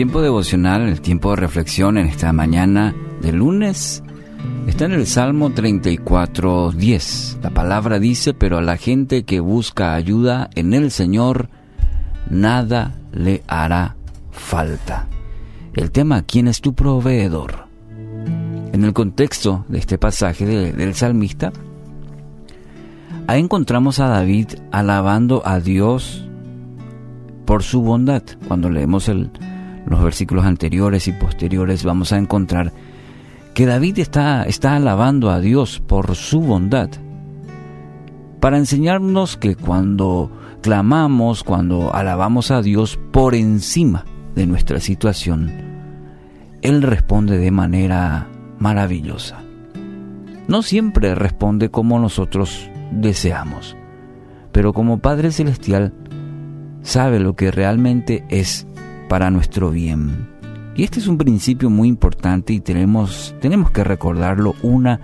tiempo 0.00 0.22
devocional, 0.22 0.88
el 0.88 1.02
tiempo 1.02 1.28
de 1.28 1.36
reflexión 1.36 1.98
en 1.98 2.06
esta 2.06 2.32
mañana 2.32 2.94
de 3.20 3.32
lunes, 3.32 4.02
está 4.66 4.86
en 4.86 4.92
el 4.92 5.06
Salmo 5.06 5.50
34, 5.50 6.72
10. 6.72 7.40
La 7.42 7.50
palabra 7.50 7.98
dice, 7.98 8.32
pero 8.32 8.56
a 8.56 8.62
la 8.62 8.78
gente 8.78 9.24
que 9.24 9.40
busca 9.40 9.92
ayuda 9.92 10.48
en 10.54 10.72
el 10.72 10.90
Señor, 10.90 11.50
nada 12.30 12.94
le 13.12 13.42
hará 13.46 13.96
falta. 14.30 15.06
El 15.74 15.90
tema, 15.90 16.22
¿quién 16.22 16.48
es 16.48 16.62
tu 16.62 16.72
proveedor? 16.72 17.66
En 18.72 18.82
el 18.82 18.94
contexto 18.94 19.66
de 19.68 19.80
este 19.80 19.98
pasaje 19.98 20.46
del 20.46 20.94
salmista, 20.94 21.52
ahí 23.26 23.38
encontramos 23.38 24.00
a 24.00 24.08
David 24.08 24.48
alabando 24.72 25.42
a 25.44 25.60
Dios 25.60 26.26
por 27.44 27.62
su 27.62 27.82
bondad. 27.82 28.22
Cuando 28.48 28.70
leemos 28.70 29.10
el, 29.10 29.30
los 29.90 30.02
versículos 30.02 30.46
anteriores 30.46 31.08
y 31.08 31.12
posteriores 31.12 31.84
vamos 31.84 32.12
a 32.12 32.16
encontrar 32.16 32.72
que 33.54 33.66
David 33.66 33.98
está, 33.98 34.44
está 34.44 34.76
alabando 34.76 35.30
a 35.30 35.40
Dios 35.40 35.82
por 35.84 36.14
su 36.14 36.40
bondad, 36.40 36.88
para 38.38 38.56
enseñarnos 38.56 39.36
que 39.36 39.56
cuando 39.56 40.30
clamamos, 40.62 41.42
cuando 41.42 41.92
alabamos 41.92 42.52
a 42.52 42.62
Dios 42.62 43.00
por 43.10 43.34
encima 43.34 44.04
de 44.36 44.46
nuestra 44.46 44.78
situación, 44.78 45.50
Él 46.62 46.82
responde 46.82 47.36
de 47.36 47.50
manera 47.50 48.28
maravillosa. 48.60 49.42
No 50.46 50.62
siempre 50.62 51.16
responde 51.16 51.70
como 51.70 51.98
nosotros 51.98 52.70
deseamos, 52.92 53.76
pero 54.52 54.72
como 54.72 55.00
Padre 55.00 55.32
Celestial 55.32 55.92
sabe 56.82 57.18
lo 57.18 57.34
que 57.34 57.50
realmente 57.50 58.24
es 58.28 58.68
para 59.10 59.28
nuestro 59.32 59.72
bien. 59.72 60.28
Y 60.76 60.84
este 60.84 61.00
es 61.00 61.08
un 61.08 61.18
principio 61.18 61.68
muy 61.68 61.88
importante 61.88 62.52
y 62.52 62.60
tenemos, 62.60 63.34
tenemos 63.40 63.72
que 63.72 63.82
recordarlo 63.82 64.54
una 64.62 65.00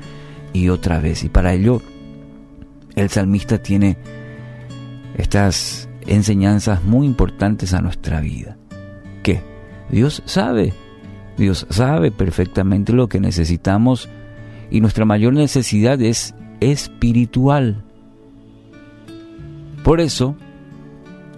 y 0.53 0.69
otra 0.69 1.01
vez. 1.01 1.25
Y 1.25 1.29
para 1.29 1.53
ello 1.53 1.83
el 2.95 3.11
salmista 3.11 3.59
tiene 3.59 3.97
estas 5.17 5.89
enseñanzas 6.07 6.85
muy 6.85 7.05
importantes 7.05 7.75
a 7.75 7.81
nuestra 7.83 8.21
vida. 8.21 8.57
Que 9.25 9.43
Dios 9.91 10.23
sabe, 10.25 10.73
Dios 11.37 11.67
sabe 11.71 12.13
perfectamente 12.13 12.93
lo 12.93 13.09
que 13.09 13.19
necesitamos 13.19 14.09
y 14.71 14.83
nuestra 14.83 15.05
mayor 15.05 15.33
necesidad 15.33 16.01
es 16.01 16.33
espiritual. 16.61 17.83
Por 19.83 20.01
eso, 20.01 20.37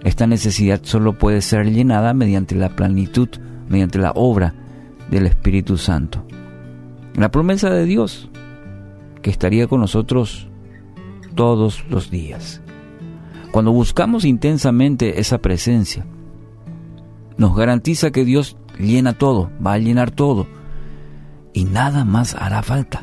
esta 0.03 0.27
necesidad 0.27 0.81
solo 0.83 1.17
puede 1.17 1.41
ser 1.41 1.71
llenada 1.71 2.13
mediante 2.13 2.55
la 2.55 2.69
plenitud, 2.75 3.29
mediante 3.67 3.99
la 3.99 4.11
obra 4.15 4.53
del 5.09 5.25
Espíritu 5.25 5.77
Santo. 5.77 6.25
La 7.15 7.31
promesa 7.31 7.69
de 7.69 7.85
Dios, 7.85 8.29
que 9.21 9.29
estaría 9.29 9.67
con 9.67 9.81
nosotros 9.81 10.47
todos 11.35 11.85
los 11.89 12.09
días. 12.09 12.61
Cuando 13.51 13.71
buscamos 13.71 14.25
intensamente 14.25 15.19
esa 15.19 15.39
presencia, 15.39 16.05
nos 17.37 17.55
garantiza 17.55 18.11
que 18.11 18.23
Dios 18.23 18.57
llena 18.77 19.13
todo, 19.13 19.49
va 19.65 19.73
a 19.73 19.79
llenar 19.79 20.11
todo, 20.11 20.47
y 21.53 21.65
nada 21.65 22.05
más 22.05 22.35
hará 22.35 22.61
falta 22.61 23.01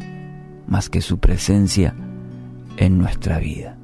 más 0.66 0.88
que 0.88 1.00
su 1.00 1.18
presencia 1.18 1.94
en 2.76 2.98
nuestra 2.98 3.38
vida. 3.38 3.76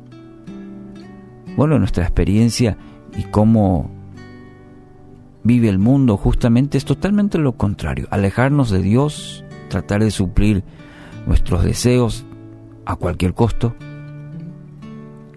Bueno, 1.56 1.78
nuestra 1.78 2.04
experiencia 2.04 2.78
y 3.16 3.24
cómo 3.24 3.90
vive 5.44 5.68
el 5.68 5.78
mundo 5.78 6.16
justamente 6.16 6.78
es 6.78 6.84
totalmente 6.84 7.38
lo 7.38 7.52
contrario. 7.52 8.06
Alejarnos 8.10 8.70
de 8.70 8.80
Dios, 8.80 9.44
tratar 9.68 10.02
de 10.02 10.10
suplir 10.10 10.64
nuestros 11.26 11.64
deseos 11.64 12.24
a 12.84 12.96
cualquier 12.96 13.34
costo. 13.34 13.74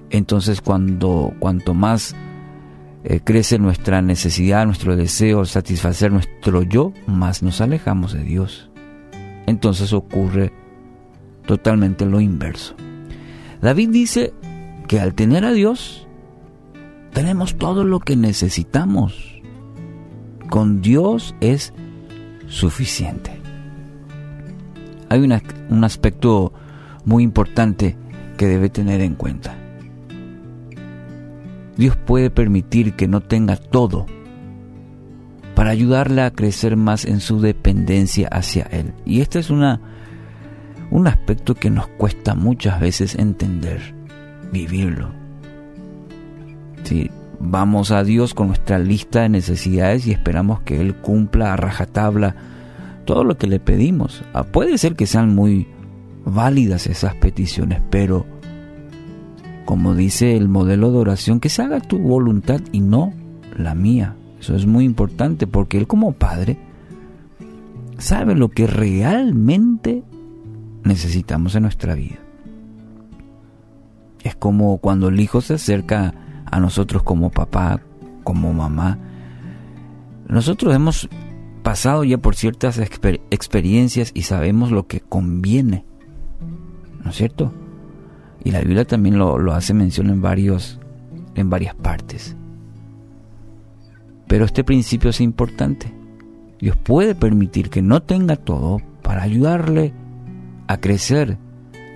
Entonces 0.09 0.62
cuando 0.62 1.34
cuanto 1.40 1.74
más 1.74 2.16
eh, 3.03 3.19
crece 3.24 3.59
nuestra 3.59 4.02
necesidad, 4.02 4.66
nuestro 4.66 4.96
deseo, 4.96 5.46
satisfacer 5.46 6.12
nuestro 6.12 6.64
yo, 6.64 6.94
más 7.08 7.44
nos 7.44 7.62
alejamos 7.62 8.14
de 8.14 8.24
Dios. 8.24 8.69
Entonces 9.46 9.94
ocurre 9.94 10.53
totalmente 11.46 12.06
lo 12.06 12.19
inverso. 12.19 12.75
David 13.62 13.90
dice 13.90 14.34
que 14.88 15.00
al 15.00 15.14
tener 15.14 15.46
a 15.46 15.52
Dios, 15.52 16.05
tenemos 17.16 17.56
todo 17.56 17.86
lo 17.86 18.02
que 18.02 18.18
necesitamos. 18.18 19.42
Con 20.50 20.81
Dios 20.81 21.34
es 21.40 21.74
suficiente. 22.48 23.31
Hay 25.08 25.22
un 25.22 25.84
aspecto 25.86 26.52
muy 27.06 27.24
importante 27.24 27.96
que 28.38 28.48
debe 28.48 28.70
tener 28.70 29.00
en 29.00 29.16
cuenta. 29.16 29.56
Dios 31.78 31.96
puede 31.96 32.30
permitir 32.30 32.96
que 32.96 33.08
no 33.08 33.22
tenga 33.22 33.56
todo 33.56 34.06
para 35.56 35.70
ayudarle 35.70 36.22
a 36.22 36.32
crecer 36.32 36.76
más 36.76 37.06
en 37.06 37.22
su 37.22 37.40
dependencia 37.40 38.28
hacia 38.28 38.64
Él. 38.64 38.94
Y 39.06 39.22
este 39.22 39.40
es 39.40 39.50
una, 39.50 39.80
un 40.92 41.08
aspecto 41.08 41.56
que 41.56 41.70
nos 41.70 41.88
cuesta 41.88 42.36
muchas 42.36 42.82
veces 42.82 43.16
entender, 43.16 43.96
vivirlo. 44.52 45.25
Si 46.85 47.12
vamos 47.40 47.91
a 47.91 48.03
Dios 48.03 48.34
con 48.34 48.47
nuestra 48.47 48.79
lista 48.79 49.22
de 49.22 49.29
necesidades 49.29 50.07
y 50.07 50.12
esperamos 50.12 50.62
que 50.62 50.79
Él 50.79 50.96
cumpla 50.96 51.53
a 51.53 51.57
rajatabla 51.57 52.35
todo 53.06 53.23
lo 53.23 53.38
que 53.38 53.47
le 53.47 53.59
pedimos. 53.59 54.23
Ah, 54.34 54.44
puede 54.44 54.78
ser 54.78 54.96
que 54.96 55.07
sean 55.07 55.34
muy 55.34 55.68
válidas 56.25 56.88
esas 56.88 57.16
peticiones, 57.16 57.81
pero 57.90 58.25
como 59.66 59.96
dice 59.96 60.38
el 60.38 60.47
modelo 60.47 60.91
de 60.91 61.00
oración, 61.00 61.40
que 61.40 61.50
se 61.50 61.63
haga 61.63 61.79
tu 61.79 61.97
voluntad 61.97 62.62
y 62.72 62.81
no 62.81 63.13
la 63.57 63.73
mía. 63.73 64.16
Eso 64.40 64.56
es 64.56 64.66
muy 64.66 64.85
importante 64.85 65.47
porque 65.47 65.78
Él 65.78 65.88
como 65.88 66.13
Padre 66.13 66.57
sabe 67.97 68.35
lo 68.35 68.50
que 68.50 68.67
realmente 68.67 70.03
necesitamos 70.84 71.56
en 71.56 71.63
nuestra 71.63 71.96
vida. 71.96 72.19
Es 74.23 74.35
como 74.35 74.78
cuando 74.78 75.07
el 75.07 75.19
hijo 75.19 75.41
se 75.41 75.56
acerca 75.56 76.13
a 76.56 76.60
nosotros 76.62 77.04
como 77.04 77.32
papá, 77.32 77.82
como 78.24 78.54
mamá. 78.54 78.98
Nosotros 80.30 80.74
hemos 80.74 81.10
pasado 81.64 82.06
ya 82.06 82.18
por 82.18 82.36
ciertas 82.36 82.80
experiencias 82.80 84.12
y 84.14 84.22
sabemos 84.22 84.72
lo 84.72 84.88
que 84.88 85.02
conviene, 85.02 85.84
¿no 87.04 87.10
es 87.10 87.18
cierto? 87.18 87.54
Y 88.42 88.52
la 88.52 88.62
Biblia 88.62 88.86
también 88.86 89.18
lo, 89.18 89.38
lo 89.38 89.54
hace 89.54 89.74
mención 89.74 90.10
en, 90.10 90.22
varios, 90.22 90.80
en 91.36 91.50
varias 91.50 91.76
partes. 91.76 92.38
Pero 94.28 94.46
este 94.46 94.64
principio 94.64 95.10
es 95.10 95.20
importante. 95.20 95.94
Dios 96.60 96.78
puede 96.78 97.16
permitir 97.16 97.70
que 97.70 97.82
no 97.82 98.02
tenga 98.02 98.38
todo 98.38 98.82
para 99.02 99.24
ayudarle 99.24 99.94
a 100.68 100.78
crecer, 100.78 101.38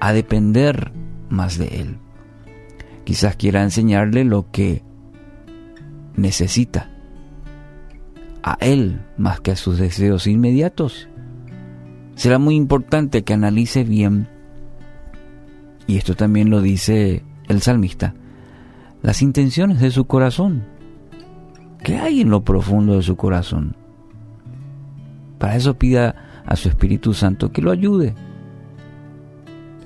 a 0.01 0.11
depender 0.11 0.91
más 1.29 1.57
de 1.57 1.67
Él. 1.79 1.97
Quizás 3.09 3.35
quiera 3.37 3.63
enseñarle 3.63 4.23
lo 4.23 4.51
que 4.51 4.83
necesita 6.15 6.91
a 8.43 8.55
él 8.61 9.01
más 9.17 9.41
que 9.41 9.49
a 9.49 9.55
sus 9.55 9.79
deseos 9.79 10.27
inmediatos. 10.27 11.09
Será 12.13 12.37
muy 12.37 12.53
importante 12.53 13.23
que 13.23 13.33
analice 13.33 13.83
bien, 13.83 14.27
y 15.87 15.97
esto 15.97 16.13
también 16.13 16.51
lo 16.51 16.61
dice 16.61 17.23
el 17.47 17.63
salmista, 17.63 18.13
las 19.01 19.23
intenciones 19.23 19.81
de 19.81 19.89
su 19.89 20.05
corazón. 20.05 20.65
¿Qué 21.83 21.97
hay 21.97 22.21
en 22.21 22.29
lo 22.29 22.43
profundo 22.43 22.95
de 22.95 23.01
su 23.01 23.15
corazón? 23.15 23.75
Para 25.39 25.55
eso 25.55 25.79
pida 25.79 26.43
a 26.45 26.55
su 26.55 26.69
Espíritu 26.69 27.15
Santo 27.15 27.51
que 27.51 27.63
lo 27.63 27.71
ayude. 27.71 28.13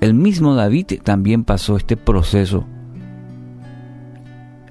El 0.02 0.12
mismo 0.12 0.54
David 0.54 1.00
también 1.02 1.44
pasó 1.44 1.78
este 1.78 1.96
proceso 1.96 2.66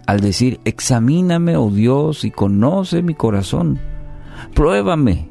al 0.05 0.19
decir, 0.19 0.59
examíname, 0.65 1.55
oh 1.55 1.69
Dios, 1.69 2.25
y 2.25 2.31
conoce 2.31 3.01
mi 3.01 3.13
corazón. 3.13 3.79
Pruébame, 4.53 5.29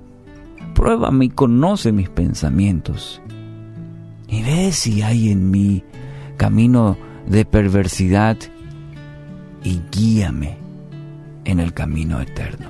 pruébame 0.74 1.26
y 1.26 1.30
conoce 1.30 1.92
mis 1.92 2.08
pensamientos. 2.08 3.20
Y 4.28 4.42
ve 4.42 4.72
si 4.72 5.02
hay 5.02 5.30
en 5.30 5.50
mí 5.50 5.84
camino 6.36 6.96
de 7.26 7.44
perversidad 7.44 8.36
y 9.62 9.80
guíame 9.90 10.56
en 11.44 11.60
el 11.60 11.72
camino 11.74 12.20
eterno. 12.20 12.68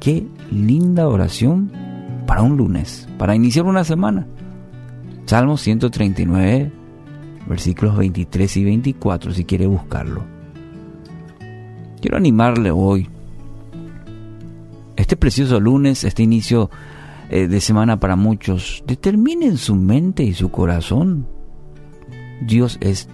Qué 0.00 0.26
linda 0.50 1.06
oración 1.06 1.70
para 2.26 2.42
un 2.42 2.56
lunes, 2.56 3.08
para 3.18 3.36
iniciar 3.36 3.66
una 3.66 3.84
semana. 3.84 4.26
Salmo 5.26 5.56
139, 5.56 6.72
versículos 7.46 7.96
23 7.96 8.56
y 8.56 8.64
24, 8.64 9.32
si 9.32 9.44
quiere 9.44 9.66
buscarlo. 9.66 10.31
Quiero 12.02 12.16
animarle 12.16 12.72
hoy. 12.72 13.08
Este 14.96 15.16
precioso 15.16 15.60
lunes, 15.60 16.02
este 16.02 16.24
inicio 16.24 16.68
eh, 17.30 17.46
de 17.46 17.60
semana 17.60 18.00
para 18.00 18.16
muchos, 18.16 18.82
determinen 18.88 19.56
su 19.56 19.76
mente 19.76 20.24
y 20.24 20.34
su 20.34 20.50
corazón. 20.50 21.28
Dios 22.44 22.76
es 22.80 23.08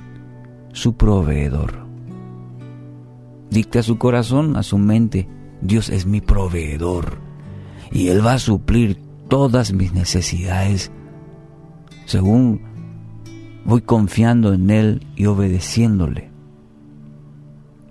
su 0.72 0.96
proveedor. 0.96 1.86
Dicte 3.50 3.78
a 3.78 3.82
su 3.82 3.98
corazón, 3.98 4.56
a 4.56 4.62
su 4.62 4.78
mente, 4.78 5.28
Dios 5.60 5.90
es 5.90 6.06
mi 6.06 6.22
proveedor 6.22 7.18
y 7.92 8.08
Él 8.08 8.24
va 8.24 8.32
a 8.34 8.38
suplir 8.38 8.98
todas 9.28 9.74
mis 9.74 9.92
necesidades 9.92 10.90
según 12.06 12.62
voy 13.66 13.82
confiando 13.82 14.54
en 14.54 14.70
Él 14.70 15.06
y 15.14 15.26
obedeciéndole. 15.26 16.37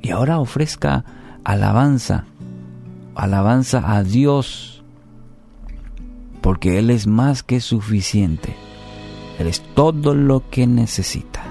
Y 0.02 0.12
ahora 0.12 0.40
ofrezca 0.40 1.06
alabanza, 1.44 2.26
alabanza 3.16 3.96
a 3.96 4.04
Dios, 4.04 4.84
porque 6.42 6.80
Él 6.80 6.90
es 6.90 7.08
más 7.08 7.44
que 7.44 7.60
suficiente. 7.60 8.56
Él 9.40 9.48
es 9.48 9.62
todo 9.76 10.14
lo 10.14 10.50
que 10.50 10.68
necesita. 10.68 11.48